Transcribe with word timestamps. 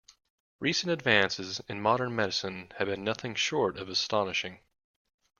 Recent 0.59 0.91
advances 0.91 1.61
in 1.69 1.79
modern 1.79 2.15
medicine 2.15 2.71
have 2.79 2.87
been 2.87 3.03
nothing 3.03 3.35
short 3.35 3.77
of 3.77 3.87
astonishing. 3.87 4.57